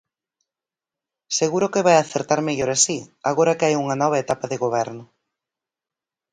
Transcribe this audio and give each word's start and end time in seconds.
Seguro 1.39 1.71
que 1.73 1.85
vai 1.87 1.97
acertar 1.99 2.39
mellor 2.47 2.69
así, 2.73 2.97
agora 3.29 3.55
que 3.57 3.65
hai 3.67 3.75
unha 3.83 3.99
nova 4.03 4.21
etapa 4.23 4.45
de 4.51 4.57
goberno. 4.63 5.03